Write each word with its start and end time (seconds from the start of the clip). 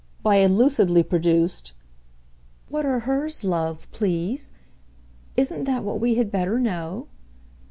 by 0.23 0.37
a 0.37 0.49
lucidly 0.49 1.03
produced 1.03 1.73
"What 2.69 2.87
are 2.87 3.01
hers, 3.01 3.43
love, 3.43 3.87
please? 3.91 4.49
isn't 5.37 5.65
that 5.65 5.83
what 5.83 5.99
we 5.99 6.15
had 6.15 6.31
better 6.31 6.59
know? 6.59 7.05